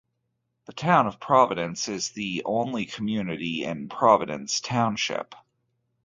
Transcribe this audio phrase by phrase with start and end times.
[0.65, 5.35] The town of Providence is the only community in Providence Township.